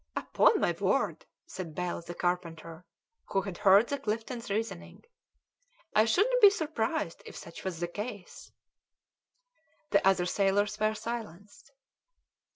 [0.15, 2.85] "Upon my word," said Bell, the carpenter,
[3.27, 5.05] who had heard all Clifton's reasoning,
[5.95, 8.51] "I shouldn't be surprised if such was the case."
[9.91, 11.71] The other sailors were silenced.